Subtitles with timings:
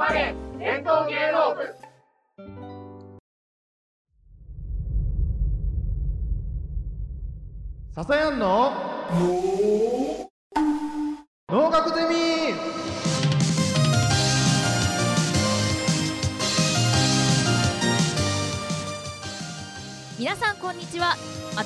[0.00, 1.60] まれ伝統芸能部。
[7.94, 8.72] 笹やんの
[11.50, 12.14] 農学ゼミ。
[20.18, 21.14] 皆さんこんにちは。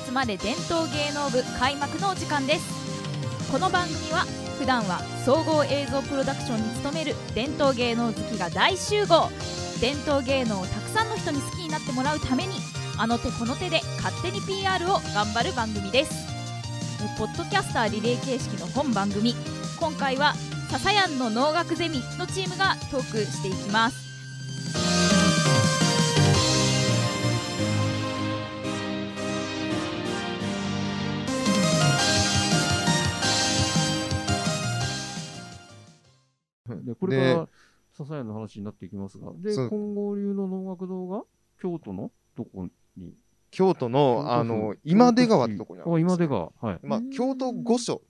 [0.05, 3.49] 集まれ伝統芸能部開幕のお時間です。
[3.49, 4.25] この番組は
[4.57, 9.29] 普段は総合映像プロダクションに勤める伝統芸能好きが大集合。
[9.81, 12.53] 伝統芸能をたくさんの人に好きになってもらうために
[12.97, 16.13] あの手この手で勝手に PR を頑張る番組です。
[17.17, 19.35] ポッドキャスターリレー形式の本番組。
[19.79, 20.33] 今回は
[20.71, 24.04] 「ささやんの能楽ゼミ」のチームがトークしていきます。
[36.95, 37.49] でこれから
[37.93, 41.23] 笹屋の話になっていきますが、で、金剛流の能楽堂が
[41.61, 43.13] 京都のどこに？
[43.51, 46.51] 京都のあの今出川ってとこにあるあ、んです今出川。
[46.61, 46.79] はい。
[46.83, 48.01] まあ京都御所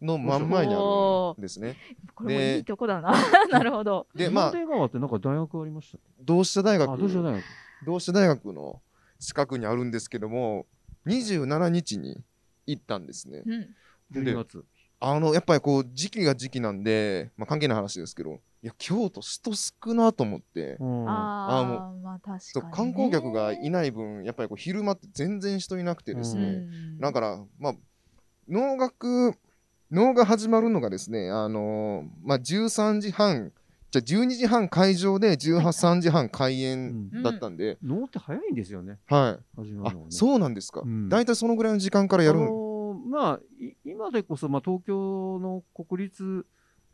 [0.00, 1.76] の真ん前にあるんですね。
[2.14, 3.12] これもいいとこだな。
[3.50, 4.06] なるほど。
[4.14, 6.88] でまあ今出川ってなんか大学ありましたっ同志社大学。
[6.88, 7.44] けあ、どうしよう大学。
[7.84, 8.80] 同志社大学の
[9.18, 10.66] 近くにあるんですけども
[11.06, 12.22] 27日に
[12.66, 13.42] 行ったんですね。
[13.44, 13.74] うん。
[14.12, 14.64] 12月。
[15.08, 21.08] あのやっぱりこう時期が時期なんで、まあ、関係ない話ですけどいや京都人少なと思ってうん。
[21.08, 26.98] ああもあまあ確そうかに、ね、観光客がいない分やっぱりこう昼間って全然人いなくてですうね、ん。
[26.98, 27.74] だからまあ
[28.48, 29.34] 能楽
[29.90, 33.52] 能が始まるのがですねあのーまあ13時半
[33.90, 37.22] じゃあ12時半会場で18時半開う演ん。
[37.22, 38.98] だったんで、能って早いんですよね。
[39.06, 39.60] はい。
[39.60, 40.10] あ始まるのがね。
[40.10, 41.08] そうなんですか、うん。
[41.08, 42.65] 大体そのぐらいの時間からやるんあのー
[43.06, 46.46] まあ、い今でこそ、まあ、東京の国立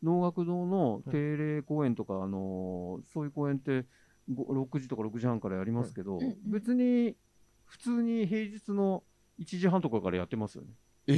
[0.03, 3.87] 能楽堂の定例公演とか、あのーそういう公演って
[4.33, 6.37] ご6時とか6時半からやりますけど、うんうん。
[6.47, 7.17] 別に
[7.64, 9.03] 普通に平日の
[9.39, 10.70] 1時半とかからやってますよね。
[11.07, 11.17] ええ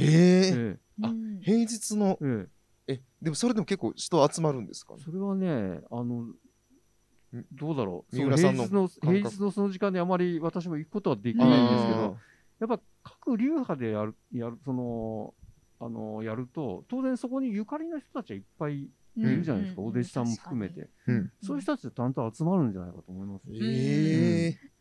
[0.53, 0.79] え。
[1.03, 1.39] あうん。
[1.41, 2.47] 平日のえ
[2.87, 2.93] え。
[2.93, 6.27] えでもそれでも結構人集まるんですかえそれはね、あの、
[7.51, 9.17] どうだろう、三浦さんの平日の感覚。
[9.17, 12.17] 平日のその時間であまり私も行くことはできないんですけあど、
[12.59, 15.33] やっぱ各流派でやる、やる、その、
[15.79, 20.89] あのやると、当然そこにゆかりの人たちはいっぱいいるじゃないですか、お弟子さんも含めて。
[21.07, 23.43] うんそういう人たちでちゃんと集まるんじゃないかと思います。
[23.51, 24.75] ええ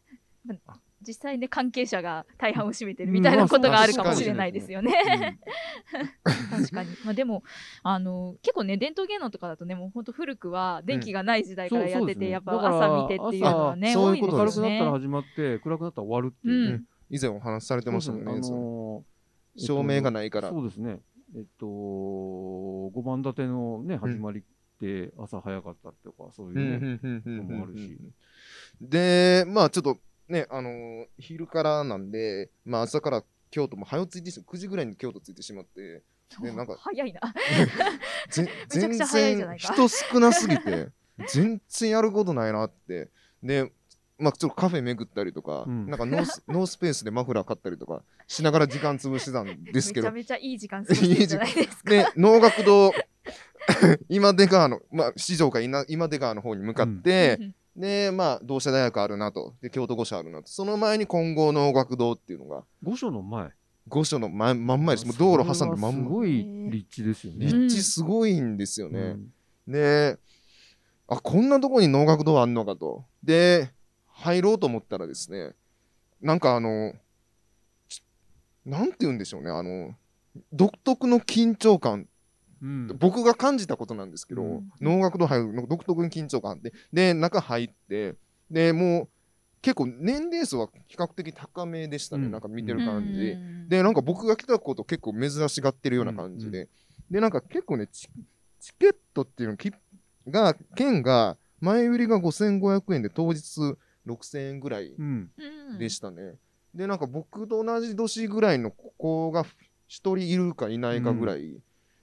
[1.06, 5.38] 実際ね関係者が大半を占めてるみたいなことがあるかもしれないですよね。
[6.50, 6.90] 確かに。
[7.04, 7.42] まあでも
[7.82, 14.90] あの結構ね伝統芸能とかだとねもう本当古くは電気がない時代からやってて、やっぱ朝見てっていうのはねそう多いですいうことです明るくなったら。
[14.92, 16.84] 始まって、暗くなったら終わるっていうね。
[17.10, 19.14] 以前お話しされてましたもんね、そうですそのあのー
[19.56, 20.98] 照明がないから、そうですね。
[21.36, 24.42] えっと、5番立てのね、始まりっ
[24.80, 27.22] て朝早かったとか、そういうね。
[27.24, 27.96] のもあるし。
[28.80, 29.98] でまあちょっと
[30.28, 36.02] ねあのー昼からなんでまあ朝から京都も早着いてし9時ぐらいに京都着いてしまって
[36.40, 37.20] でなんか 早いな。
[38.30, 40.88] 全然人少なすぎて
[41.28, 43.08] 全然やることないなって。
[43.42, 43.70] で
[44.18, 45.86] まあちょっとカフェ巡ったりとか、うん。
[45.86, 51.90] なんかノース ノースペースでマフラー買ったりとかしながら時間潰してたんですけどめちゃめちゃいい時間過ごしてるじゃないですか。
[51.90, 52.92] で能楽堂
[54.08, 57.54] 今出川の、まあ、市場か今今出川の方に向かって、うん。
[57.76, 59.54] でまあ同志社大学あるなと。
[59.60, 60.48] で京都御所あるなと。
[60.48, 63.50] その前に金剛能楽堂っていうのが御所の前。
[63.88, 65.06] 御所の前真ん前です。
[65.06, 66.04] もう道路挟んで真ん前。
[66.04, 67.46] すごい立地ですよね。
[67.46, 69.16] 立地すごいんですよね、
[69.66, 69.72] うん。
[69.72, 70.18] で
[71.08, 73.04] あこんなとこに能楽堂あんのかと。
[73.22, 73.73] で
[74.14, 75.52] 入ろうと思ったらですね
[76.22, 76.94] なんかあの
[77.88, 78.02] ち
[78.64, 79.94] なんて言うんでしょうねあの
[80.52, 82.08] 独特の緊張感。
[82.62, 82.96] うん。
[82.98, 84.72] 僕が感じたことなんですけど、うん。
[84.80, 86.72] 能楽堂入るの独特に緊張感あって。
[86.92, 88.14] で中入って
[88.50, 89.08] でもう
[89.62, 92.30] 結構年齢層は比較的高めでしたね、うん。
[92.32, 93.18] なんか見てる感じ。
[93.18, 93.68] で、うん。
[93.68, 96.68] でなんか僕が来たこと結構珍しがってるような感じで、
[97.10, 98.08] でなんか結構ねチ
[98.60, 99.70] チケットっていうのき
[100.26, 103.76] が券が前売りが5500円で当日
[104.06, 105.30] 6000円ぐらいうん。
[105.36, 106.34] うんでしたね、
[106.74, 109.46] でなんか僕と同じ年ぐらいの子が1
[109.88, 111.56] 人いるかいないかぐらい、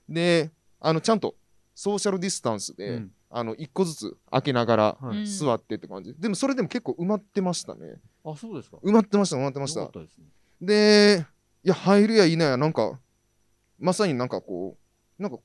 [0.08, 1.34] であのちゃんと
[1.74, 3.12] ソーシャルディスタンスで、うん。
[3.34, 7.94] あの1個ずつ開けながら座ってって感じ、でもそれでも結構埋まってましたね。
[8.24, 8.76] あ、そうですか。
[8.84, 9.86] 埋まってました埋まってました。
[9.86, 10.26] ですね。
[10.60, 11.26] で、
[11.64, 13.00] いや、入るやいないや、なんか、
[13.78, 14.76] まさになんかこ
[15.18, 15.38] う、なんか、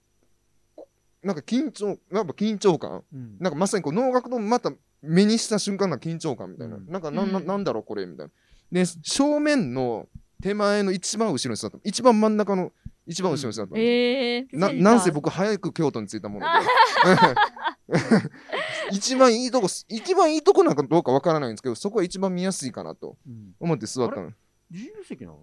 [0.75, 0.87] こ
[1.23, 3.03] なんか緊張、やっぱ緊張感。
[3.13, 3.37] うん。
[3.39, 4.71] なんかまさにこう、能楽堂また
[5.01, 6.77] 目にした瞬間の緊張感みたいな。
[6.77, 6.87] うん。
[6.87, 8.31] なんかな、んなんだろう、これ、みたいな。
[8.71, 10.07] で、正面の
[10.41, 12.71] 手前の一番後ろに座った、一番真ん中の
[13.05, 16.51] 一番後ろに座ったんですえー、ななんせ僕早く京都に着いたもので。
[18.91, 23.55] 一番いいとこ一番いいとこなんかどうかわからないんですけどそこは一番見やすいかなとうん。
[23.59, 24.31] 思って座ったの。
[24.69, 25.39] 自由席なの？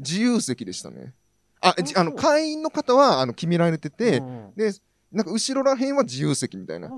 [0.00, 1.14] 自由席でしたね。
[1.60, 4.52] ああじあの会員の方はあの決められててうん。
[4.56, 4.72] で
[5.12, 6.90] なんか後ろらへんは自由席みたいな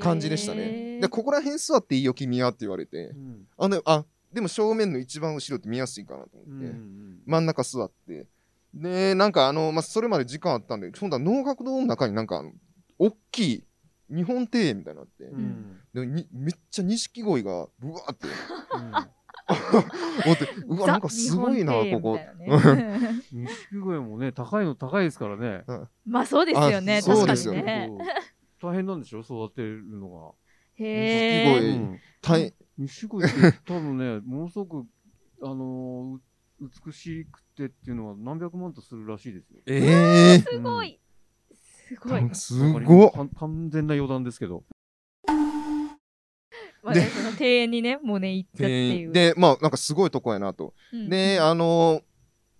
[0.00, 1.00] 感じでしたね。
[1.00, 3.06] でここら辺座っていいよ君はって言われて。
[3.06, 3.46] うん。
[3.56, 8.26] あであでも正面の一番後ろって見やすいかなとうん思って、うん真ん中座って。
[8.74, 12.50] でなんかあの、まあ、それまで時間あったんで今度は能楽堂の中になんかあの
[12.98, 13.64] 大きい
[14.10, 15.80] 日本庭園みたいなのあって、うん。
[15.94, 18.26] でにめっちゃ錦鯉がブワーって。
[18.26, 18.92] うん。
[18.92, 19.10] 思って
[20.66, 22.16] うわなんかすごいなここ。
[22.16, 22.30] ね、
[23.32, 25.64] 錦鯉もね高いの高いですからね。
[26.06, 27.90] まあそうですよね確かにね。
[28.60, 29.20] 大変なんでしょ？
[29.20, 30.34] 育てるの
[30.76, 31.66] へが、錦鯉。
[31.66, 32.00] えうん。
[32.22, 34.86] 大錦鯉って多分ね ものすごく
[35.42, 36.18] あの
[36.60, 39.60] 美しくてっていうのは何百万とするらしいですよ。
[39.66, 40.98] ええすごい。
[41.52, 42.72] すごい、ー、す。
[42.82, 43.10] ごっ。
[43.12, 44.64] か完全な余談ですけど
[46.92, 49.12] 庭園にねもうね行ったっていう。
[49.12, 51.08] でまあなんかすごいとこやなと、うん。
[51.08, 52.02] であの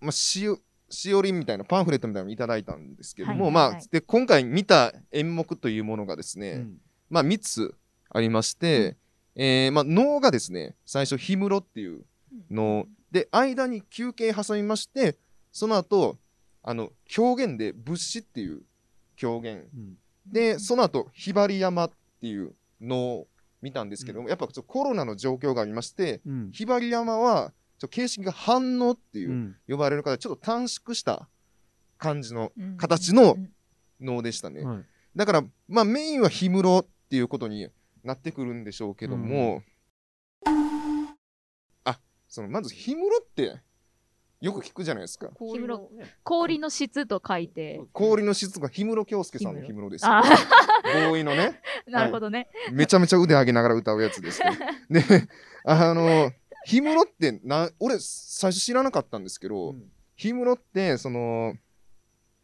[0.01, 3.73] まあしおしおりみたいなパンフレットみたいなのいただいたんですけども、はいはいはい。
[3.73, 6.77] まあで今回見た演目というものがですね、うん。
[7.11, 7.75] まあ3つ
[8.11, 8.97] ありまして、
[9.35, 12.05] えーまあ能がですね最初氷室っていう
[12.51, 15.17] 能で間に休憩挟みまして
[15.53, 16.17] その後
[16.63, 18.63] あの狂言で仏師っていう
[19.17, 19.65] 狂言。
[19.75, 19.95] うん。
[20.27, 21.91] でその後ひばり山っ
[22.21, 23.27] ていうのを
[23.65, 26.51] 見たんですけども、やっぱちょっとコロナの状況がありましてうん。
[26.53, 29.57] ひばり山はちょ形式が反応っていうう、ん。
[29.67, 31.29] 呼ばれる方ちょっと短縮した
[31.97, 32.77] 感じのうん。
[32.77, 33.39] 形の
[34.01, 34.85] 能でしたね、はい。
[35.17, 37.69] だからまあメインは氷室っていうことに
[38.03, 39.63] なってくるんでしょうけども、
[41.85, 43.63] あそのまず氷室って
[44.45, 45.29] よく聞くじゃないですか。
[45.29, 47.81] 氷室のね氷の質と書いて。
[47.95, 50.13] 氷の質が氷室京介さんの氷室ですよ。
[50.13, 51.21] あボー。
[51.23, 51.63] イのね。
[51.89, 54.43] なるほどね、めちゃめちゃ腕上げながら歌うやつです。
[54.43, 55.29] け どで
[55.65, 56.31] あの
[56.67, 59.91] 氷室ってな俺最初知らなかったんですけど、うん。
[60.21, 61.55] 氷室ってその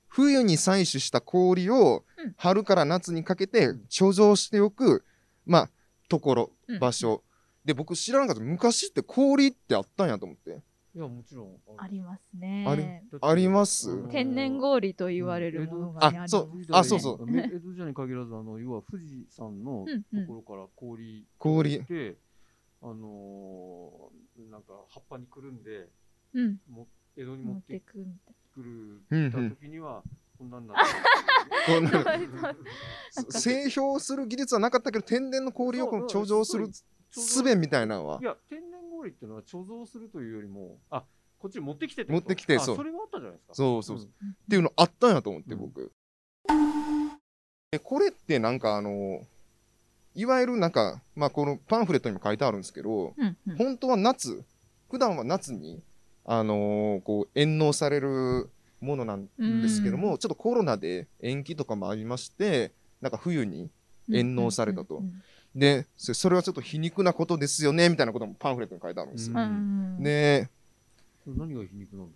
[0.08, 2.34] 冬に採取した氷をうん。
[2.38, 5.04] 春から夏にかけて貯蔵しておく、
[5.44, 5.70] まあ
[6.08, 6.78] ところうん。
[6.78, 7.22] 場所、
[7.62, 8.40] で僕知らなかった。
[8.40, 12.66] 昔って氷ってあったんやと思っていやもちろんありますね。
[13.20, 14.08] あります？
[14.08, 16.72] 天然氷と言われるものが、ねあそうります。
[16.72, 17.26] ねあそうそう。
[17.26, 20.26] め江戸時代に限らずあの要は富士山のうんうん。
[20.26, 21.84] ところから氷氷。
[21.84, 22.16] で、
[22.82, 25.88] あのーなんか葉っぱにくるんで
[26.34, 26.58] うん。
[26.68, 27.98] も江戸に持持っっててく
[28.62, 30.02] るうんた時には
[30.38, 31.90] こんなんなってこんな。
[32.02, 32.54] な
[33.30, 36.68] 製氷する技術はなかったけど天然の氷をこの貯蔵する
[37.12, 38.18] 術みたいなのは。
[38.20, 41.04] いや天然氷っていうのは貯蔵するというよりもあ
[41.38, 42.76] こっちに持ってきてって持ってきてあそう。
[42.76, 43.54] それがあったじゃないですか。
[43.54, 44.06] そうそうそう。
[44.06, 45.90] うっていうのあったんやと思ってうん僕、
[47.70, 49.22] でこれってなんかあの
[50.14, 53.56] いわゆるなんかまあこのパンフレットにも書いてあるんですけど、うんうん。
[53.56, 54.44] 本当は夏
[54.90, 55.82] 普段は夏に
[56.26, 58.50] あのーこう返納される
[58.80, 59.28] ものなん
[59.62, 63.70] ですけども、ちょっとコロナで延期とかもありましてなんか冬に
[64.10, 64.96] 返納されたと。
[64.96, 65.22] うんうん
[65.54, 69.36] でそそれはちょっと皮肉なことですよねみたいなこともパンフレットに書いてあるんですよ、
[69.98, 70.48] で
[71.26, 72.12] 何が皮肉なんだ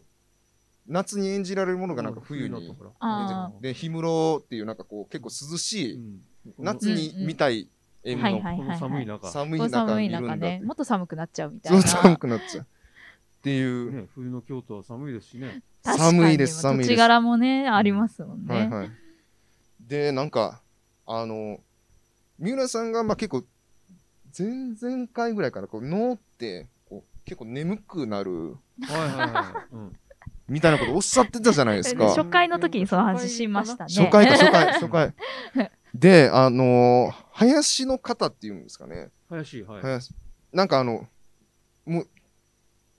[0.87, 2.75] 夏に演じられるものがなんか冬に。
[3.61, 6.21] で氷室っていうなんかこう結構涼しい、うん。
[6.59, 7.69] 夏に見たい
[8.05, 9.31] 演はいの寒い中。
[9.31, 10.61] 寒い中にいね。
[10.63, 11.83] もっと寒くなっちゃうみたいな。
[11.83, 12.65] 寒くなっちゃう。
[12.65, 12.67] っ
[13.43, 15.63] ていう、ね冬の京都は寒いですしね。
[15.83, 16.89] 確かに寒いです寒いです。
[16.89, 18.91] 土地柄もねありますもんね、はいはい。
[19.81, 20.61] でなんか
[21.07, 21.61] あの
[22.39, 23.45] 三浦さんがまあ結構
[24.37, 29.93] 前々回ぐらいからこう脳ってこう結構眠くなるはいはいはい、うん。
[30.49, 32.09] みたいなことおっしゃってたじゃないですか。
[32.09, 33.95] 初回の時にその話しましたね。
[33.95, 35.15] 初回か初回 初回。
[35.95, 39.11] であの林の方っていうんですかね。
[39.29, 40.13] 林はい、林。
[40.53, 41.07] なんかあの
[41.87, 42.09] もう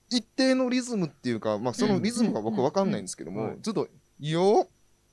[0.08, 3.88] 一定のリズムっていうか、まあ、そのリズムが僕わかんないんですけども、ずっと
[4.18, 4.68] 「よっ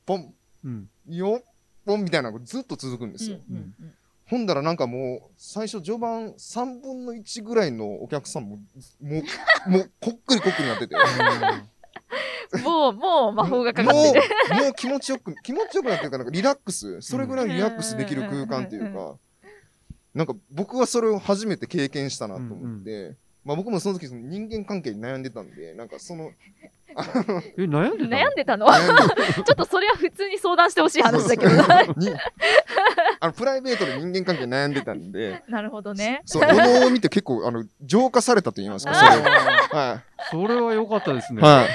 [0.06, 0.89] ぽんうん。
[1.08, 1.53] よっ
[1.86, 3.94] ぽん」みたいなのがずっと続くんですよ、うんうん
[4.34, 8.56] ほんだらなんかもう最初序盤3分の1ぐらいのお客さんも
[9.00, 9.22] も
[9.68, 10.96] う もうこっくりこっくりなってて。
[10.96, 14.22] うんもうもう魔法がかかってる
[14.56, 18.94] もうもう気持ちよく気持ちよくなってるからなんかリラックスそれぐらいリラックスできる空間っていううん。
[18.94, 19.18] か
[20.13, 26.31] なんか僕はそれを初めて経験したなと思って、まあ、僕もその時その人間関係に悩んでたんでなんかその
[27.57, 28.07] え悩んでたの？
[28.07, 28.67] 悩んでたの？
[29.43, 31.51] ちょっとそれは普通に相談してほしい話だけど
[31.97, 32.09] に
[33.19, 35.43] あのプライベートで人間関係に悩んでたんで。
[35.47, 36.21] なるほどね。
[36.25, 39.69] そうお能を見て結構あの浄化されたと言いますかそれは。
[39.71, 41.67] はそれは良かったですい、ね、はい、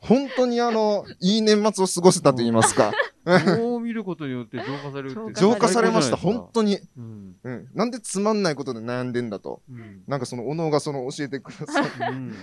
[0.00, 2.92] 本当にあの、いい年末を過ごせたと言いますか。
[3.24, 6.78] もう見ることによって浄化されるって浄化されました、本当に。
[6.96, 7.36] うん。
[7.42, 7.68] うん。
[7.74, 9.62] なんでつまんないことで悩んでんだと。
[9.70, 10.02] うん。
[10.06, 11.86] なんかその、おのがその教えてください。
[11.86, 12.34] っうん。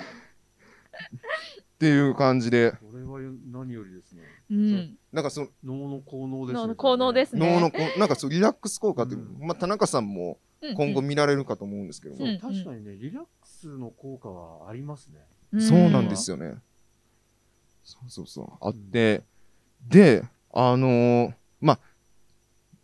[1.80, 2.72] ていう感じで。
[2.72, 3.20] これは
[3.52, 4.24] 何よりですね。
[4.52, 4.98] うん。
[5.12, 6.62] なんかその、脳の効能ですね。
[6.62, 7.56] 脳の効能ですね。
[7.56, 9.48] 脳のこう、なんかそう、リラックス効果っていう、うん。
[9.48, 15.20] まあ、田中さんもうん今後見られるかと思うんですけども、うんそう確かにねリラックスの効果はありますね。
[15.60, 16.56] そうなんですよね。
[17.84, 18.68] そうそうそう。
[18.68, 19.24] あって、
[19.88, 21.80] で、あのーまあ、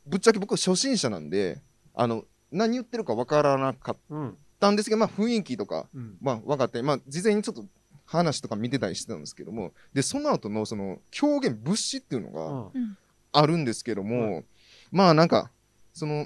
[0.06, 1.62] ぶっちゃけ僕初心者なんで、
[1.94, 6.18] あの、何言ってるかわからなかっうんたんですけど、まあ雰囲気とか、うん。
[6.22, 7.66] まあ分かって、まあ事前にちょっと
[8.06, 12.98] 話とか見てたりしてたんですけども、で、その後のその狂言物資っていうのがうん。
[13.38, 14.44] あるんですけども、
[14.92, 15.52] まあなんか、
[15.94, 16.26] その、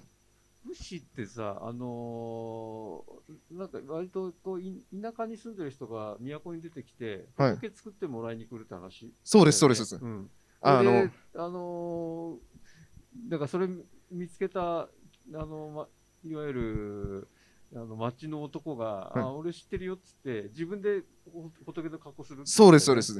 [0.63, 7.55] 武士ってさ、あのーなんか割とこうい田舎に住んでる人が都に出てきて、はい。
[7.55, 9.96] 仏作ってもらいに来るって話、そうです、そうです。
[9.96, 10.29] うん、
[10.62, 12.50] あのあの、あのー
[13.28, 13.68] だからそれ
[14.12, 14.88] 見つけた、あ
[15.34, 15.88] の、ま、
[16.24, 17.28] いわゆる、
[17.75, 23.01] あの町の男が、はいあ俺知ってるよっつって、自分でほ仏の格好するそうです、そうで。
[23.01, 23.20] す。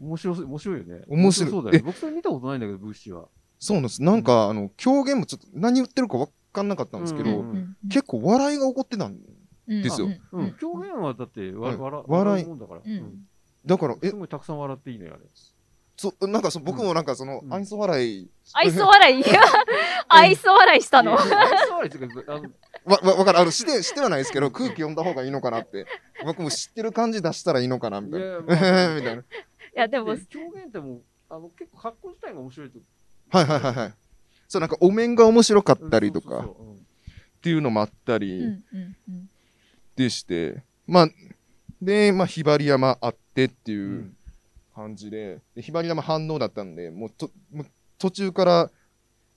[0.00, 1.04] 面白そう、面白いよね。
[1.08, 1.82] 面白いそうだよね。
[1.84, 3.28] 僕それ見たことないんだけど、武士は。
[3.58, 4.02] そうなんです。
[4.02, 9.18] なんか、あの、狂言もちょっと何言ってるか分かんなかったんですけど、うん結構笑いが起こってたん
[9.66, 12.80] ですようんうん、狂言はだってわ、はい笑笑いうもんだから。
[12.84, 13.26] うん
[13.66, 14.08] だから、え？
[14.08, 15.24] す、ごいたくさん笑っていいのよ、あれ。
[16.00, 19.24] そ、なんかそ、僕もなんかその、うん愛想笑い、愛想笑い？
[20.08, 21.18] 愛想笑いしたの？
[21.20, 21.34] 愛想
[21.74, 22.42] 笑いっていうかあの
[22.84, 23.38] わ、わ、わかる。
[23.40, 25.86] あの、して、してはないですけど、空気読んだ方がいいのかなって。
[26.24, 28.26] 僕も知ってる感じ出したらいいのかな、みたいな。
[28.26, 29.12] いや いな。
[29.12, 29.24] い
[29.74, 32.78] やでもで狂言ってもうあの結構格好自体が面白いと
[33.30, 33.94] はいはいはいはい。
[34.48, 38.62] そう、なんかお面が面白かったりとか、っていうのもあったうり
[39.96, 41.08] でして、まあ、
[41.82, 44.14] で、まあ、ひばり山あってってうんいう
[44.78, 47.66] 感じで、でひばり山反応だったんで、もうと、もう
[47.98, 48.70] 途中から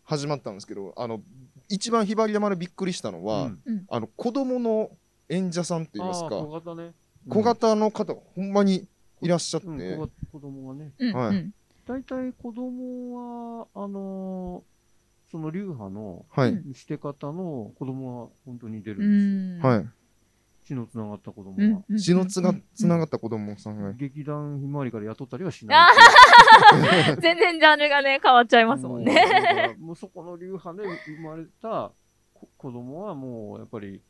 [0.03, 1.21] 始まったんですけど、あの、
[1.67, 3.85] 一番ひばり山でびっくりしたのは、うん。
[3.89, 4.91] あの、子供の
[5.29, 6.93] 演者さんって言いますか、小型ね。
[7.27, 8.87] 小型の方がほんまに
[9.21, 9.71] いらっしゃって、う
[10.03, 10.91] ん子供がね。
[10.99, 11.35] うんはい。
[11.37, 11.51] うん
[11.87, 16.73] 大体子供はあのーその流派のはい、うん。
[16.73, 19.73] して方の子供は本当に出るうんんですよ。
[19.73, 19.89] はい。
[20.71, 21.97] 血のつながった子供うんがうん。
[21.97, 22.63] 血のつがうん。
[22.73, 25.87] つながった子供さんが、劇団ひまわりから雇ったりはしあな
[27.11, 27.15] い。
[27.15, 29.75] ー 全然ジャンルがね変わっちゃいますもんね。
[29.79, 31.91] もうそこの流派で生まれた
[32.33, 34.01] こ子供はもうやっぱり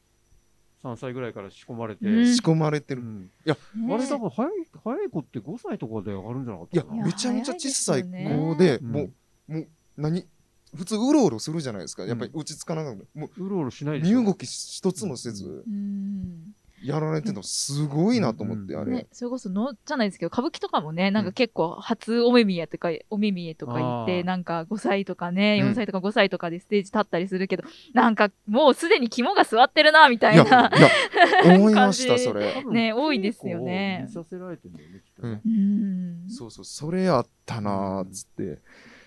[0.83, 2.25] 3歳ぐらいから仕込まれて、うん。
[2.35, 3.01] 仕込まれてる。
[3.01, 3.31] うん。
[3.45, 4.51] いや、あれ多分早い
[4.83, 7.05] 早い子って5歳とかで上がるんじゃなかっいやたかな。
[7.05, 8.09] めちゃめちゃ小さい子
[8.55, 10.27] で、うんもう、もう、何
[10.75, 12.05] 普通、うろうろするじゃないですか。
[12.05, 13.19] やっぱりう落ち着かなかった。
[13.19, 14.19] もう、うろうろしないでしょ。
[14.19, 16.53] 身動き一つもせず、うん。
[16.83, 18.91] やられてるのすごいなと思って、うんあれ。
[18.91, 25.69] ね、それこそのじゃないですけど歌舞伎とかもねなんか結構初お目見えとかお目見えとか言ってなんか5歳とかねうん。
[25.71, 27.63] 4歳とか5歳とかでステージ立ったりするけど、
[27.93, 30.71] なんかもうすでに肝が座ってるなみたいや、いいな
[31.45, 32.63] や、思いました、それ。
[32.65, 34.07] ね多いですよね。
[34.09, 35.41] 稽古を見させられてんだよね、きっとね。
[35.45, 36.29] うん。
[36.29, 38.59] そうそう、それあったなーっつって。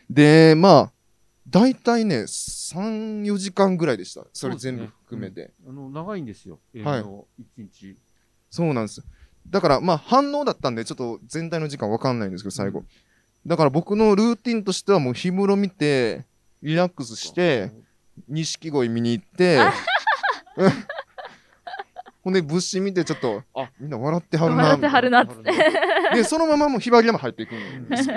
[0.08, 0.92] で、まあ、
[1.54, 4.26] 大体ね、3、4時間ぐらいでした。
[4.32, 5.52] それ全部含めて。
[5.68, 7.96] あの長いんですよ、映はい画の一日。
[8.50, 9.04] そうなんです。
[9.48, 12.80] だから、まあ、反応だったんで、ちょっと全体の時間わかんないんですけど、最後。
[12.80, 12.86] うん
[13.46, 16.24] だから僕のルーティンとしては、もう氷室見て、
[16.62, 17.72] リラックスして、
[18.26, 19.58] 錦鯉見に行って、
[20.56, 20.70] うん
[22.24, 24.62] ほんで、物資見て、ちょっと、あ、みんな笑ってはるな。
[24.62, 25.52] 笑ってはるなっつって
[26.14, 28.14] で、そのままもうひばり山入っていくんですよ。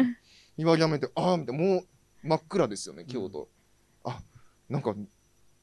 [0.55, 1.87] ひばり山行って、ああ、みたいな、もう
[2.27, 3.49] 真っ暗ですよね、京都。
[4.03, 4.21] あ、
[4.69, 4.93] なんか、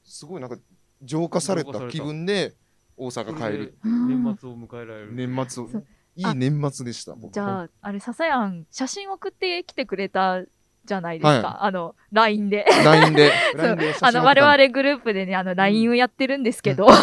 [0.03, 0.57] すごいなんか、
[1.01, 2.55] 浄化された気分で
[2.97, 3.77] 大阪帰る。
[3.83, 5.13] 年末を迎えられる。
[5.13, 5.69] 年末を。
[6.17, 7.13] いい年末でした。
[7.13, 10.41] 僕じゃああれ笹やん写真送ってきてくれた
[10.85, 12.65] じゃないですか、はあの LINE で。
[12.83, 13.31] LINE で。
[14.01, 16.97] あの我々グループでねあの LINE をやってるんですけど、あの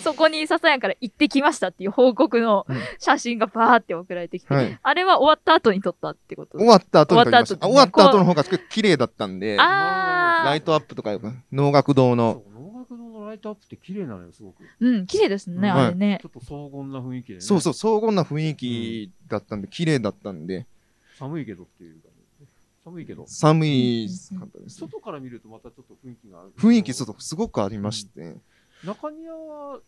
[0.00, 2.76] そこに笹やんから行ってきましたっていう報告のうん。
[2.98, 4.78] 写真がバーって送られてきて、はい。
[4.82, 6.58] あれは終わった後に撮ったってこと？
[6.58, 7.66] 終わった後に撮りました。
[7.66, 11.18] 終わった後あ終わった後の方が綺麗だったんで、あライトアップとか、
[11.50, 14.62] 能楽堂の、そう能楽堂のライトアップって綺麗なのよ、すごく。
[14.80, 16.18] うん綺麗ですね、うんあれね。
[16.22, 17.40] ちょっと荘厳な雰囲気でね。
[17.40, 20.66] そうそう、荘厳な雰囲気だったんで、綺麗だったんで、
[21.18, 22.08] 寒いけどっていうか。
[22.08, 22.11] ね。
[22.84, 23.26] 寒いけど。
[23.26, 24.08] 寒い
[24.38, 24.78] かったです。
[24.78, 26.52] 外から見るとまたちょっと雰囲気がある。
[26.56, 28.36] 雰囲気ちょっとすごくありまして、
[28.84, 29.80] 中庭は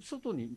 [0.00, 0.56] 外に、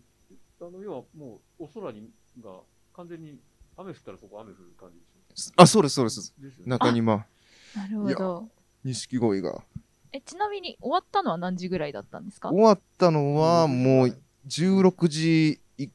[0.61, 2.09] あの、要はもうお空に
[2.41, 2.61] が
[2.95, 3.37] 完全に
[3.77, 4.99] 雨降ったらそこ雨降る感じ
[5.35, 6.33] でしあ、そうです、そうです。
[6.39, 6.41] ょ。
[6.41, 6.69] ですよね。
[6.69, 7.25] 中庭、
[7.75, 8.49] なるほど
[8.83, 9.63] 錦鯉が。
[10.13, 12.49] えちなみに終わったのは何時ぐらいだったんですか？
[12.49, 15.87] 終わったのはもう16時い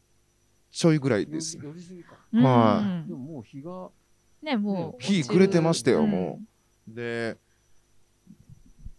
[0.72, 1.64] ちょいぐらい4です時。
[1.64, 2.16] 4時過ぎか。
[2.32, 3.90] うんはでももう日が、
[4.42, 6.40] ねもう日暮れてましたよ、うんも
[6.90, 6.94] う。
[6.94, 7.36] で、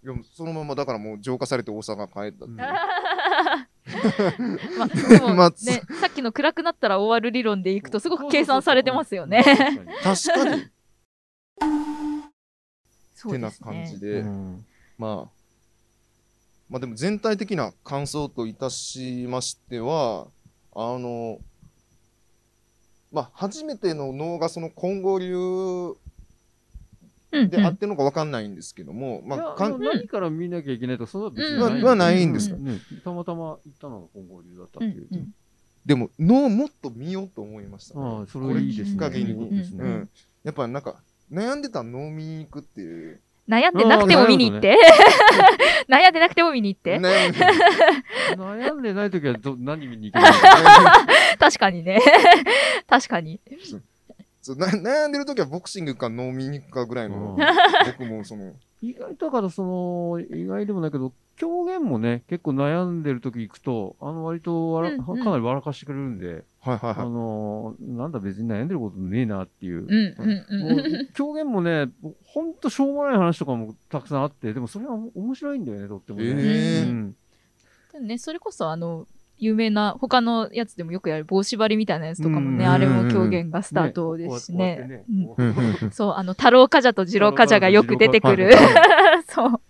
[0.03, 2.58] いやそのままだからもう浄化されて大阪帰ったっていう。
[4.77, 9.43] まあ、 でもまあね、さっきの暗くなったら終わる理論でいくとすごく計算されてますよね。
[9.43, 10.62] 確かに確かに。
[10.62, 10.65] っ
[13.15, 14.00] そうてなですね感じ。
[14.00, 14.65] で、うん
[14.98, 15.29] まあ、
[16.69, 20.27] まあでも全体的な感想といたしましては、
[20.74, 21.39] あの、
[23.12, 25.96] まあ初めての能がその混合流
[27.32, 35.08] うんであってのかわかんないんですけども、まあ、かん何から見なきゃいけないとか、それは別にうんないはないんですかねたまたま行ったのが混合流だったっていう。
[35.12, 35.34] うん
[35.86, 38.06] でも能もっと見ようと思いました、ね。
[38.06, 39.00] ああ、それいいですね。
[39.00, 39.84] これきっかけにいいことですね。
[39.84, 40.10] うん。
[40.44, 41.01] やっぱなんか、
[41.32, 43.22] 悩んでた能見に行くっていう。
[43.50, 44.77] 悩んでなくても見に行って。
[45.89, 46.98] 悩んでなくても見に行って。
[47.00, 47.39] 悩んで
[48.38, 50.34] 悩んでないときはど何見に行けばいい
[51.39, 52.00] 確かにね。
[52.88, 53.39] 確かに。
[54.41, 57.38] そうな悩んでる時はボクシングか能見に行くかぐらいの、の
[57.88, 58.53] 僕もその、
[58.84, 67.10] 意外だからその、意外でもないけど、狂言もね、結構悩んでるとき行くと、あの割とわら、うんうんかなり笑かしてくれるんで、あはいはいはい。
[67.10, 69.86] のなんだ別に悩んでることねえなっていう。
[69.86, 70.15] うん
[70.51, 70.79] うんもうん。
[70.79, 71.89] う狂言もね、
[72.25, 76.25] ほんとしょうもない話とかもたくさんあって、でもそれは面白いんだよね、とってもね。
[76.25, 77.15] へーうん
[77.93, 85.05] でもね、それこそあの、有名な、他のやつでもよくやる棒縛りみたいなやつとかもね、うんあれも狂言がスタートですしね。
[85.91, 88.51] そう、あの、太郎冠者と次郎冠者がよく出てくる。
[89.29, 89.62] そう。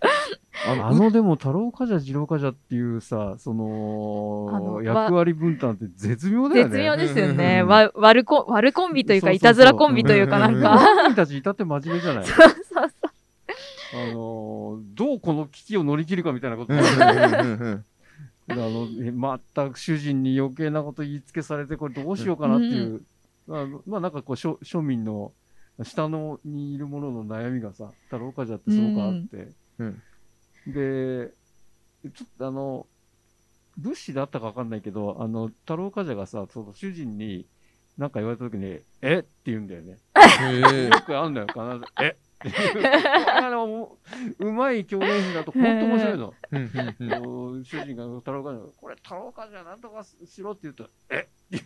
[0.68, 6.70] あのあのでも太郎冠者、次郎冠者っていうさ、そのあの役割分担って絶妙だよね。
[6.70, 7.60] 絶妙ですよね。
[7.62, 10.78] うんわ悪コン、悪コンビというか、いたずらコンビというかなんうんか。
[10.78, 12.24] 本人たち至って真面目じゃない？
[12.28, 12.90] そうそうそう。
[13.92, 16.72] あのどうこの危機を乗り切るかみたいなこと。
[16.72, 17.84] うんうんうんうん
[18.48, 19.12] あのえ
[19.54, 23.00] 全く主人に余計なこと言いつけされてこれどうしようかなっていう、
[23.46, 25.30] まあ、まあなんかこう庶庶民の
[25.84, 30.02] 下のにいる者の悩みがさ太郎冠者ってすごくあって、うん
[30.66, 31.32] で
[32.14, 32.86] ちょっとあの
[33.76, 37.46] 物資だったか分かんないけどあの太郎冠者がさその主人に
[37.98, 39.18] 何か言われた時に「え？
[39.18, 39.92] っ?」て言うんだよね。
[39.92, 39.98] よ
[41.02, 42.08] くあるんだよ必ず「え？
[42.08, 42.52] っ?」ってい
[44.40, 44.52] う。
[44.52, 46.34] まい狂言師だと本当面白いの。
[47.64, 51.28] 主人が太郎冠者これ太郎冠者なんとかしろって言うと「え？
[51.52, 51.58] え。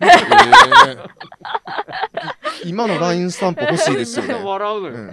[2.65, 4.35] 今の LINE スタンプ欲しいですよね。
[4.43, 5.13] 笑うのよ、うん。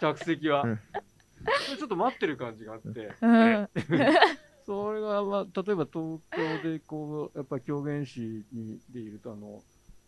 [0.00, 0.80] 着席は、うん
[1.78, 3.68] ちょっと待ってる感じがあって、うん。
[4.64, 9.60] それが、まあ、例えば東京でこうやっぱり狂言師にでいるとあの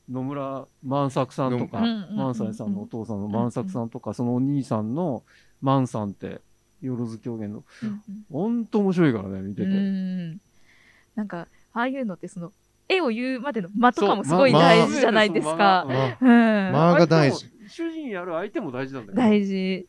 [0.09, 5.23] 野村万作さんとかうんうんうんうん萬斎さんのお父さんの万作さんとか、そのお兄さんの
[5.63, 6.41] 万さんって
[6.83, 7.65] よろず狂言の
[8.31, 9.71] ほんと面白いからね見てうて。
[9.73, 10.41] ん。
[11.15, 12.53] なんか、ああいうのってその、
[12.89, 15.87] 絵を言うまでの間とかもすごいま大事じゃないですか。
[16.21, 19.17] 間が大事主人やる相手も大事なんだよ。
[19.17, 19.89] 大事。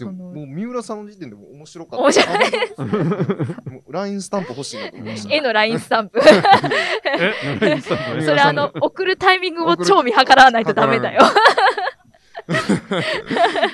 [0.00, 2.04] でももう三浦さんの時点でも面白かった。
[2.04, 2.38] 面白い
[3.70, 5.34] もう LINE スタンプ欲しいなと思いました。
[5.34, 6.20] 「え」のラインスタンプ。
[8.24, 11.22] それあの、送るタイミングを超見計らわないとダメだよ。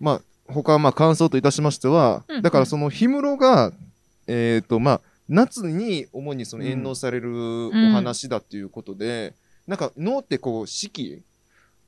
[0.00, 3.72] まあ、他はまあ感想といたしましては、うんだからその氷室が、
[4.26, 9.34] えっ、とまあ、夏に主にその演納されるお話だっていうことで、
[9.66, 11.22] なんか能ってこう四季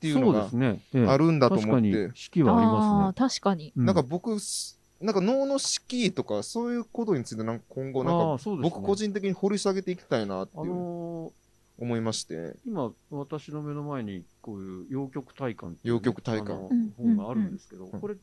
[0.01, 0.81] っていうのがそうですね。
[0.95, 3.71] ええあるんだと思って、四季はありまー、確かに。
[3.71, 3.85] すね。
[3.85, 11.31] なんか僕、すなんか能の四季とかそういうことについてなんか今後なんあか僕個人的に掘り下げていきたいなってあいうの
[11.79, 18.15] 思いまして、ー今私の目の前にこういう洋曲大観っていう洋曲大観あのうん本があるんですけど、うんこれ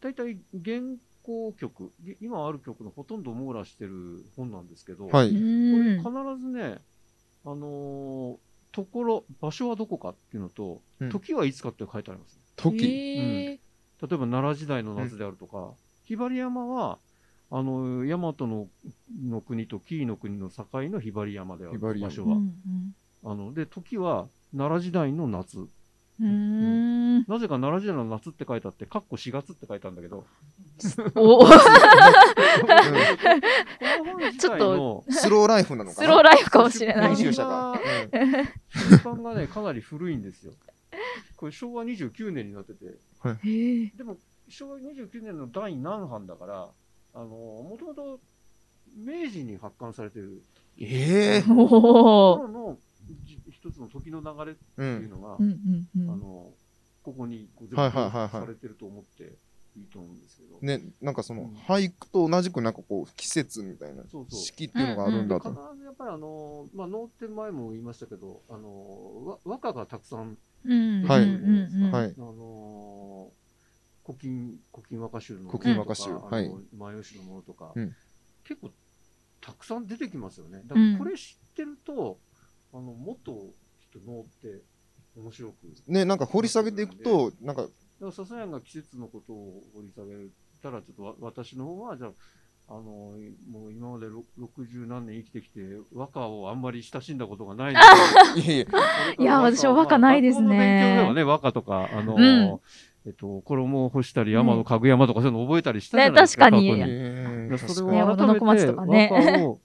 [0.00, 0.80] 大体原
[1.22, 5.28] 稿曲い今ある曲のほとんどを網羅してる本なんですけど、うはい。
[5.28, 6.42] これん必。
[6.42, 6.78] ずね
[7.44, 8.36] あのー
[8.72, 11.10] ところ場所はどこかっていうのと、うん。
[11.10, 12.84] 時はいつかって書いてあります、時。
[12.84, 13.58] へー。
[13.58, 13.58] 例え
[14.00, 15.72] ば奈良時代の夏であるとか、
[16.04, 16.98] ひばり山は
[17.50, 18.68] あの大和の
[19.22, 22.08] の国と紀伊の国の境のひばり山であるひばり山。
[22.08, 22.54] 場所は、うん。
[23.24, 25.68] あので時は奈良時代の夏。
[26.20, 30.26] なぜか奈良時代の夏って書いてあって、かっこ4月って書いてあるんだけど、
[31.14, 31.38] お。
[31.44, 31.54] この
[34.04, 36.06] 本自体のスローライフなのかな？
[36.06, 37.16] スローライフかもしれない。
[37.16, 37.32] 編ね。
[37.32, 37.80] 集者が。
[38.90, 40.52] 出版がね、かなり古いんですよ。
[41.36, 42.98] これ昭和29年になってて。
[43.96, 46.68] でも昭和29年の第何版だから、
[47.14, 48.20] あの、もともと
[48.94, 50.42] 明治に発刊されてる。
[50.78, 52.38] ええおお。
[52.38, 52.89] 頃のじ
[53.60, 54.82] 一つの時の流れってう。
[54.82, 55.44] いうんのが、うん。
[55.44, 56.10] うんうん。
[56.10, 56.52] あの、
[57.02, 58.30] ここにこう全部はいはいはいはい。
[58.30, 59.24] されてると思って
[59.76, 60.58] いいいと思うんですけど。
[60.60, 61.54] ね、なんかそのうん。
[61.54, 65.74] 俳句と同じくなんかこう季節みたいな四季っていうのがあるんだ必と。
[65.76, 71.04] ずやっぱりあの、まあ、能って前も言いましたけど、あの、わ和歌がたくさんうん。
[71.04, 71.22] はい。
[71.22, 72.14] うんうんうんはい。
[72.16, 76.10] あのー、古今、古今和歌集の古今和歌集。
[76.10, 76.46] とかはい。
[76.46, 77.94] あの万葉集のものとか、うん。
[78.44, 78.70] 結構
[79.40, 80.62] たくさん出てきますよね。
[80.66, 80.92] だうん。
[80.94, 82.18] からこれ知ってると、
[82.72, 84.62] あの、もっときっと能って
[85.16, 85.54] 面白く。
[85.88, 90.28] ね、なんか掘り下げていくと、なんか、だから笹谷が季節のことを掘り下げ
[90.62, 92.10] たら、ちょっとわ私の方は、じゃあ、
[92.68, 92.82] あの、
[93.50, 95.60] もう今までろ60何年生きてきて、
[95.92, 97.74] 和歌をあんまり親しんだことがない。
[97.74, 98.66] ので、
[99.18, 99.40] いや。
[99.40, 100.46] 私も和歌ないですね。
[100.46, 102.60] まあ学校の勉強ではね、和歌とか、あの、うん。
[103.06, 106.44] えっと、衣を干したり、山のかぐ山とかそういうの覚えたりしたじゃねないですか。
[106.44, 107.58] 確かに。
[107.58, 109.08] それをね和田の小町とかね。
[109.08, 109.60] 改めて和歌を、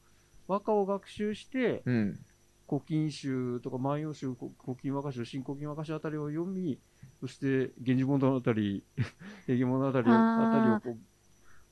[0.48, 2.20] 和歌を学習して、うん。
[2.68, 6.80] 古今集とか万葉集、古古今和歌集、新古今和歌集あたりを読み、
[7.20, 10.98] そして、源氏物語、 平家物語あたりあをこ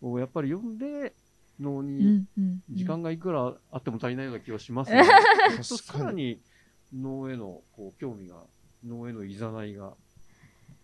[0.01, 1.15] うをやっぱり読んで、
[1.59, 2.25] 脳うに
[2.69, 5.03] 時間がいくらあっても足りないような気がしますね。
[5.63, 6.41] さらに
[6.93, 8.45] 脳へのこう興味が、
[8.83, 9.95] 脳へのいざないが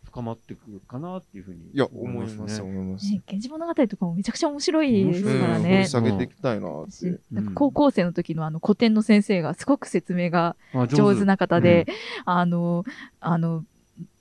[0.09, 2.69] 深まってくるかなっていうふうにいや、思います思います、ね。
[2.69, 3.05] 思います。
[3.05, 5.87] ね源氏物語とかもめちゃくちゃ面白いですうんからね掘り。
[5.87, 6.91] 下げていきたいなって。
[6.91, 11.87] 私なんか高校生の時のあの古典の先生がすごく説明があ上手な方で、
[12.25, 12.83] あの、
[13.19, 13.63] あの、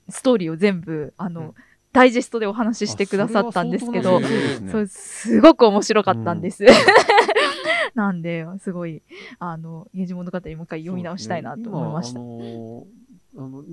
[0.09, 1.53] ストーリーを全部、あの、うん
[1.91, 6.63] ダイジェストでお話ししてくださったんですけどあそれは相当な、先生ですねすごく面白かったんです。
[7.95, 9.01] なんで、すごい、
[9.39, 12.19] あの、源氏物語もう一回読み直したいなと思いました。
[12.19, 12.99] ね今あのー
[13.37, 13.63] あの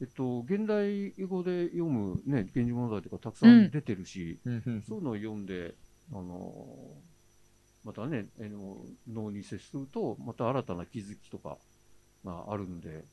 [0.00, 5.74] えっと、現代語で読むね、源氏物語とかたくさん出てるし、うんうんそういうのを読んで、
[6.12, 7.10] あのー
[7.84, 8.76] またね、あの
[9.10, 11.56] 脳に接すると、また新たな気づきとか
[12.24, 13.04] があるんで、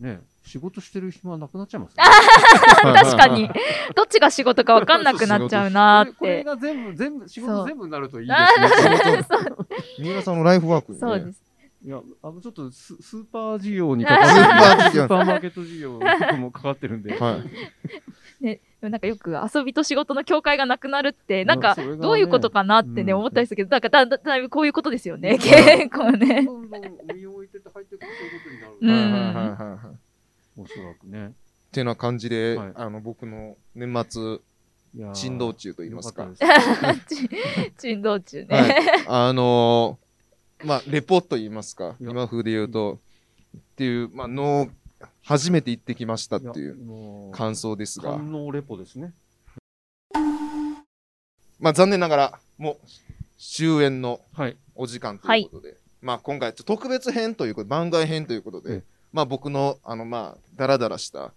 [0.00, 2.04] ね、仕事してる暇はなくなっちゃいますね。
[2.82, 3.48] 確かに。
[3.96, 6.56] どっちが仕事かわかんなくなっちゃうなーっこれこれて。
[6.56, 9.46] が全部、全部、仕事全部になるといいあですね。
[9.98, 11.00] 三浦さんのライフワークにね。
[11.00, 11.51] そうです。
[11.84, 17.18] いや、あの、ちょっとススーパー事業に関わ スーパー事業スーパーマーケット事業僕もかかってるんで。
[17.18, 17.42] はい。
[18.42, 26.44] でもなんかよく遊びと仕事の境界がなくなるって、なんかどういうことかなってね、うん思ったりするけど、なんかだだだいぶこういうことですよね、うん結構ね。
[26.44, 29.04] どんどん身を置いてって入ってくるそういうことになる。
[29.04, 31.32] うんはいはいはいはいおそらくね。
[31.72, 34.22] てな感じで、はいあの、僕の年末、
[34.94, 36.30] いやー珍道中と言いますかよ。
[36.30, 37.26] ったです
[37.78, 38.46] 珍道中ね。
[38.50, 39.04] はい。
[39.06, 40.01] あのー
[40.64, 43.00] まあ、レポと言いますか、今風で言うと、
[43.56, 44.68] っていう、まあ、の
[45.22, 49.12] 初めて行ってきましたっていう感想ですが、官能レポですね。
[51.58, 52.76] まあ、残念ながら、もう、
[53.38, 54.56] 終演のはい。
[54.74, 61.32] お時間ということで、まあ、今回、特別編ということで、番外編ということでええ、まあ、僕の、あの、まあ、だらだらした、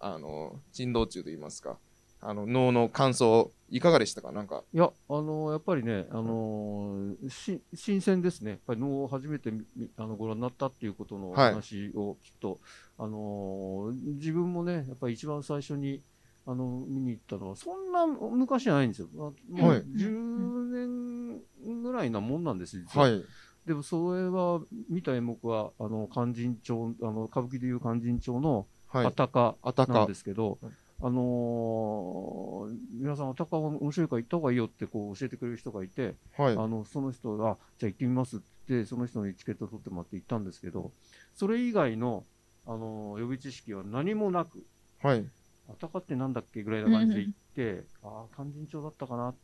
[0.00, 1.76] あの、珍道中と言いますか、
[2.22, 4.32] あの、能の感想、いかがでしたか？
[4.32, 8.50] なんか、いや、あのーやっぱりね、あのーし新鮮ですね。
[8.52, 9.52] やっぱり能を初めて
[9.96, 12.58] あのご覧になったっていうことのはい話を聞くと、
[12.98, 16.02] あのー自分もね、やっぱり一番最初に、
[16.46, 19.08] あの、見に行ったのは、そんな昔じゃないんですよ。
[19.14, 19.30] まあ
[19.62, 23.06] もうはい10年ぐらいなもんなんですよ、実は。
[23.08, 23.22] はい。
[23.66, 29.12] でも、それは、見た演目は、あの、勧進帳、あの、歌舞伎でいう勧進帳の、はいあ。
[29.12, 30.14] たかあたかなんで。
[30.14, 30.72] すけど、はい
[31.02, 36.52] あのー皆さん、あたかは面白いから行った方がいいよってこう教えてくれる人がいて、はい。
[36.56, 40.92] あのその人が、じゃあ行ってみますってその人にチケット取ってもらって行ったんですけど、
[41.34, 42.24] それ以外の、
[42.66, 44.66] あのー予備知識は何もなく、
[45.02, 45.24] はい。
[45.68, 49.34] あたかってなんだっけぐらいな感じで行って、ああ、勧進帳だったかな。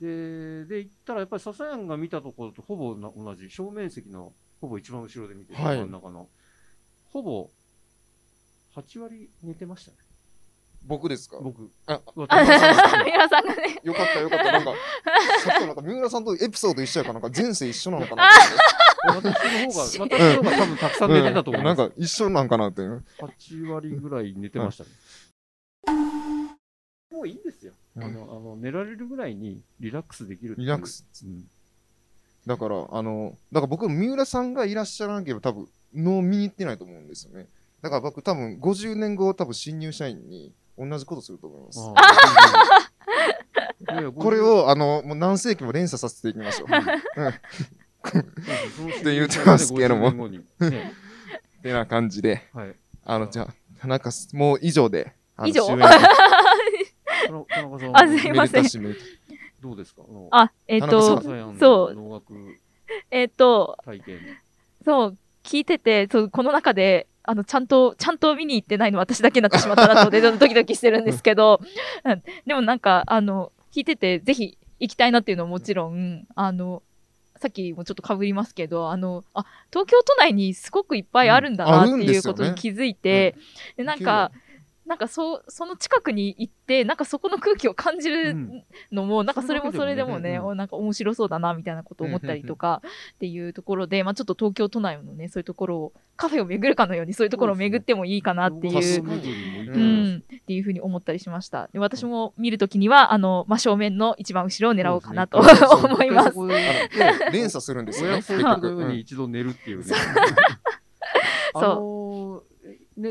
[0.00, 6.28] で、で、行ったらやっぱり笹谷が見たところとほぼな同じ、正面席のほぼ一番後ろで見てるはい真ん中の、
[7.10, 7.48] ほぼ
[8.74, 9.96] 8割寝てましたね、
[10.86, 11.38] 僕ですか？
[11.42, 11.70] 僕。
[11.86, 14.52] あ、私は皆さんがね、 よかったよかった。
[14.52, 14.72] なんか、
[15.44, 18.24] さっきのなんか、三浦さんとエピソード一緒やから、なんか前世一緒なのかな？
[19.08, 19.30] 私の方が、
[19.84, 21.78] 私の方が多分たくさん寝てたと思います。
[21.78, 22.82] なんか一緒なんかなって。
[22.82, 24.90] 8割ぐらい寝てましたね。
[27.12, 27.72] もういいんですよ。
[27.96, 31.04] あの、あの寝られるぐらいにリラックスできるっていうリラックス。
[31.24, 31.44] うん
[32.46, 37.48] だから、あの、だから僕、三浦さんがいらっしゃらなければ多分、能見に行ってないと思うんですよね。
[37.82, 41.80] だから僕、多分、50年後、多分、新入社員に同じことすると思います。
[44.16, 46.68] これ、を、あの、もう何世紀も連鎖させていきましょう。
[46.68, 46.72] っ
[49.02, 50.10] て言ってますけども。
[50.28, 50.62] ね、 っ
[51.62, 52.74] てな感じで、はい。
[53.04, 53.48] あの、じゃあ、
[53.80, 55.66] 田中す、もう以上で、あの以上。
[55.66, 55.80] 終演。
[55.80, 56.06] 田中
[57.48, 58.62] 田中さん、あすいません。
[58.62, 59.06] めでたしめでたし。
[59.60, 60.02] どうですか？
[60.08, 61.20] あのあ、えっ、と、
[61.58, 62.22] そう。
[63.10, 64.20] えっ、と、体験。
[64.84, 71.60] そう、聞いてて、そう、この中で、あの、ちゃんと、ちゃんと見に行ってないの私だけになってしまったなとで、ドキドキしてるんですけど、
[72.04, 72.22] うん。
[72.46, 76.82] でもなんか、あの、聞いてて、ぜひ行きたいなっていうのはもちろん、あの、
[77.38, 83.34] さっきもちょっと被りますけど、あの、あ、東京都内にすごくいっぱいあるんだなっていうことに気づいて、
[83.76, 84.30] でなんか、
[84.86, 88.64] なんかそう、その近くに行って、なんかそこの空気を感じうるん。
[88.92, 92.82] のも、なんかそれもそれでもね、なんか面白そうだな、みたいなことを思ったりとか、
[93.14, 99.22] っていうところで、まあちょっと東京都内のね、そういうところを、カフェを巡るかのようにそういうところを巡ってもいいかなっていうそうね。
[99.68, 100.06] ううん。
[100.14, 101.68] ん、っていうふうに思ったりしました。
[101.72, 105.48] で私も見るときには、あの、真正面の一番後ろを狙おうかなとね。
[105.84, 106.38] 思います。
[107.32, 108.22] 連鎖するんですよね。
[108.28, 109.84] 親子のように一度寝るっていうね。
[111.54, 112.44] あそ
[112.96, 113.02] う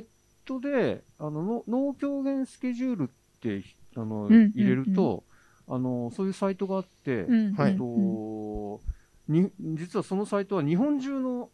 [0.46, 3.64] トで、あの、の脳狂言スケジュールって、
[3.96, 5.24] あの、うん入れると、
[5.68, 8.82] あの、そういうサイトがあって、うんはいえっと、
[9.28, 11.50] に、実はそのサイトは日本中の、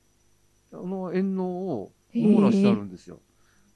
[0.73, 3.19] あの、遠能を網羅してあるんですよ。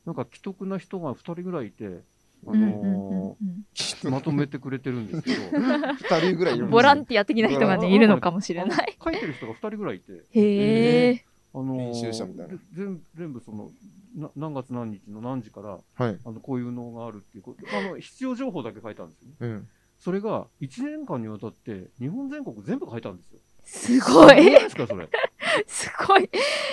[0.06, 2.02] なんか、既得な人が2人ぐらいいて、
[2.48, 5.42] あうんうんうんのーまとめてくれてるんですけど、
[5.98, 8.96] 二人ぐらいいるんですよボランティア的な人がね、いるのかもしれない。
[9.00, 11.26] あの書いてる人が2人ぐらいいて、へえ。
[11.54, 12.54] あのー編集者みたいな。
[12.54, 13.72] で全全部その
[14.16, 16.20] な何月何日の何時からはい。
[16.24, 17.78] あのこういう能があるっていうこと。
[17.78, 19.36] あの必要情報だけ書いたんですよね。
[19.42, 19.68] うん。
[19.98, 23.40] それが1年間にわたって日本全国全部書いたんですよ。
[23.64, 24.36] すごい。
[24.36, 25.10] 何ですかそれ？
[25.68, 26.30] すごい。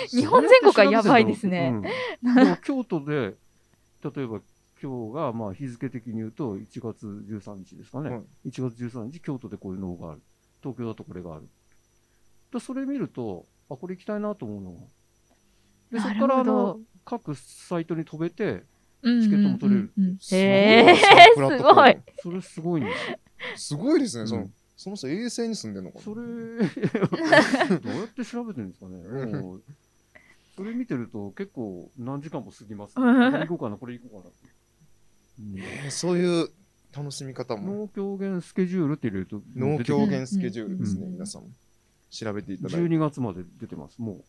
[0.09, 1.73] 日本全国はやばいですね。
[2.23, 2.57] うん。
[2.63, 3.35] 京都で
[4.03, 4.41] 例えば
[4.81, 8.49] 今日がまあ日付的に言うと1月13日ですかね、はい。
[8.49, 10.21] 1月13日京都でこういう能がある。
[10.61, 11.47] 東京だとこれがある。
[12.51, 14.87] でそれ見るとあこれ行きたいなと思うの
[15.91, 18.63] でそこからあの各サイトに飛べて
[19.03, 19.91] チチケットも取れる。
[20.31, 20.37] へ
[20.91, 20.95] え、
[21.35, 21.97] すごい。
[22.21, 23.17] それすごいんですよ。
[23.55, 24.21] すごいですね。
[24.21, 24.27] うん。
[24.27, 26.03] そのその人衛星に住んでるのかな。
[26.03, 26.21] それ
[27.79, 28.97] どうやって調べてるんですかね。
[30.55, 34.39] それ見てると結構何時間も過ぎます、ね、行こうかなこれ行こうかなって、
[35.39, 36.49] うんえーそういう
[36.95, 37.73] 楽しみ方も。
[37.73, 40.05] 農狂言スケジュールって入れると農出てくる。
[40.05, 41.05] 狂言スケジュールですね。
[41.05, 41.13] うん。
[41.13, 41.43] 皆さん。
[42.11, 42.77] 調べていただいて。
[42.77, 43.99] 12月まで出てます。
[43.99, 44.23] も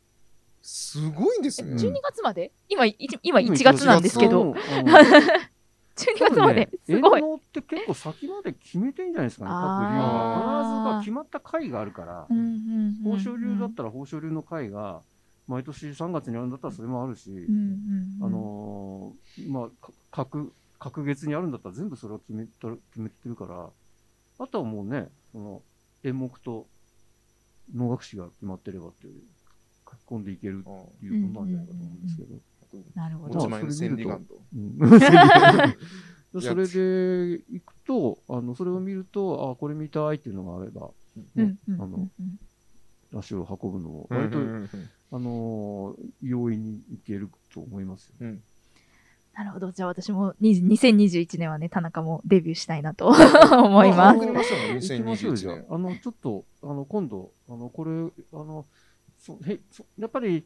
[0.66, 1.74] すごいですね。
[1.77, 2.50] 12月まで？
[2.70, 4.57] 今、い今1月なんですけど、う12
[6.18, 6.70] 月まで？
[6.87, 7.20] すごい。
[7.20, 12.27] って結構先まで決めてんじゃないですかね各流必ずまあ決まった回があるから。
[12.31, 15.03] 豊昇龍だったら豊昇龍の会が
[15.46, 17.31] 毎年3月にあるんだったらそれもあるし、
[18.22, 23.68] あのーまあか各各月にあるんだったら全部それを決めた決めてるから。
[24.38, 25.62] あとはもうねその
[26.03, 26.66] 演目と
[27.74, 29.22] 能楽師が決まってればっていう
[30.07, 32.35] 込んでいけるあっていうことなんじゃないかと思うんですけど。
[32.95, 33.35] なるほど。
[33.35, 34.40] 持ち前の千里眼と。
[36.40, 40.90] それで行くとあのそれを見るとあこれ見たいっていうのがあれば、あ
[41.87, 42.09] の
[43.17, 44.38] 足を運ぶのをうん割と、
[45.12, 48.12] あのー容易にいけると思います
[49.37, 49.73] なるほど。
[49.73, 53.09] じゃあ私も20 2021年はね、田中もデビューしたいなと
[53.53, 54.25] 思いますあ送。
[54.27, 55.67] りましょうね 行きましょう2021じゃあ年。
[55.71, 57.90] あのちょっとあの今度あのこれ
[58.33, 58.64] あの
[59.25, 60.45] そへそやっぱり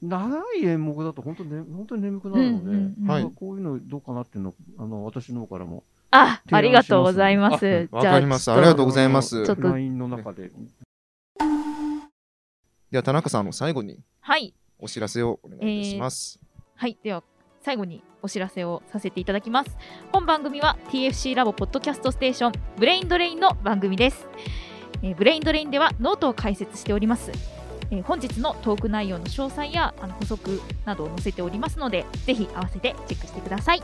[0.00, 5.82] 長い演目だと本当ね本当に眠くなるので、うんうんうんはいこういうのどうかなっていうのあの私の方からも
[6.12, 7.88] あ、ありがとうございまあす。
[7.90, 8.52] わかります。
[8.52, 9.54] ありがとうございますちょ。
[9.54, 10.52] っと LINE の中で
[12.92, 14.54] では田中さん、あの最後にはい。
[14.78, 16.38] お知らせをお願いいたします。
[16.76, 16.96] はい。
[17.02, 17.24] では、
[17.62, 19.76] 最後にお知らせをさせていただきます。
[20.12, 24.28] 本番組は TFC ラボポッドキャストステーションブレインドレインの番組です。
[25.02, 27.53] えーブレインドレインではノートを開設しております。
[27.94, 33.82] えー本日のトーク内容の詳細やあの補足などを載せておりますので、ぜひ合わせてチェックしてください。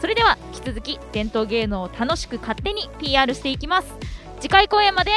[0.00, 3.88] それでは引き続き伝統芸能を楽しく勝手に PR していきます。
[4.40, 5.10] 次回公演まで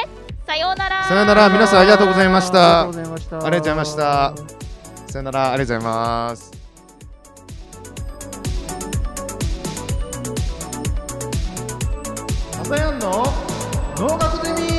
[0.45, 1.03] さようなら。
[1.05, 3.37] さようなら皆さんありがとうございましたありがとうございました。
[3.37, 4.33] ありがとうございました
[5.11, 6.51] さよなら、ありがとうございます。
[12.61, 13.25] 朝やんの？
[13.97, 14.72] 農学ゼミ？